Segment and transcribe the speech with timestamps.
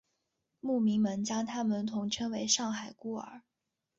[0.61, 3.43] 牧民们将他们统称为上海孤儿。